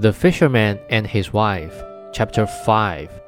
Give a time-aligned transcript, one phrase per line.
[0.00, 1.82] The Fisherman and His Wife,
[2.12, 3.20] Chapter 5.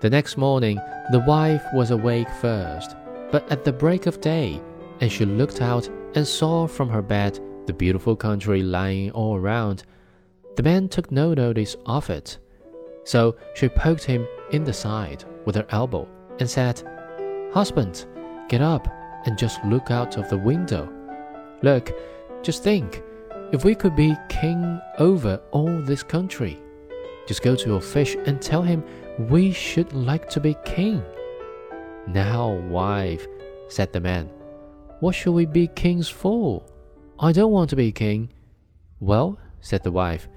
[0.00, 0.78] The next morning,
[1.10, 2.94] the wife was awake first,
[3.32, 4.62] but at the break of day,
[5.00, 9.82] and she looked out and saw from her bed the beautiful country lying all around.
[10.54, 12.38] The man took no notice of it.
[13.04, 16.82] So she poked him in the side with her elbow and said,
[17.52, 18.06] Husband,
[18.48, 18.88] get up
[19.26, 20.88] and just look out of the window.
[21.62, 21.92] Look,
[22.42, 23.02] just think
[23.52, 26.58] if we could be king over all this country,
[27.26, 28.82] just go to your fish and tell him
[29.18, 31.02] we should like to be king.
[32.06, 33.26] Now, wife,
[33.68, 34.30] said the man,
[35.00, 36.64] what should we be kings for?
[37.18, 38.32] I don't want to be king.
[39.00, 40.28] Well, said the wife,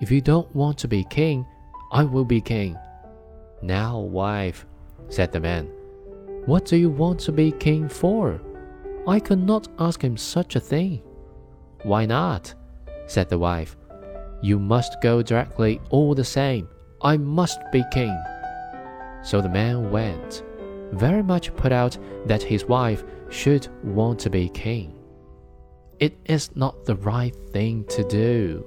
[0.00, 1.46] if you don't want to be king,
[1.92, 2.76] I will be king.
[3.62, 4.66] Now, wife,
[5.08, 5.70] said the man,
[6.46, 8.40] what do you want to be king for?
[9.06, 11.02] I could not ask him such a thing.
[11.82, 12.54] Why not?
[13.06, 13.76] said the wife.
[14.42, 16.68] You must go directly all the same.
[17.02, 18.16] I must be king.
[19.22, 20.42] So the man went,
[20.92, 24.92] very much put out that his wife should want to be king.
[25.98, 28.64] It is not the right thing to do.